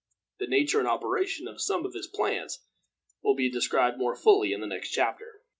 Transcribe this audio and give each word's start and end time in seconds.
The 0.39 0.47
nature 0.47 0.79
and 0.79 0.87
operation 0.87 1.47
of 1.47 1.61
some 1.61 1.85
of 1.85 1.93
his 1.93 2.07
plans 2.07 2.65
will 3.21 3.35
be 3.35 3.51
described 3.51 3.99
more 3.99 4.15
fully 4.15 4.51
in 4.51 4.59
the 4.59 4.65
next 4.65 4.89
chapter. 4.89 5.43